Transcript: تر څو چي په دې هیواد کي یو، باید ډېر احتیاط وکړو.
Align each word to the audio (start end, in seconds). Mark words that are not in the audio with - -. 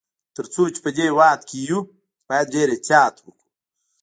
تر 0.35 0.45
څو 0.53 0.63
چي 0.73 0.79
په 0.85 0.89
دې 0.95 1.03
هیواد 1.09 1.39
کي 1.49 1.57
یو، 1.69 1.81
باید 2.29 2.51
ډېر 2.55 2.67
احتیاط 2.71 3.15
وکړو. 3.21 3.49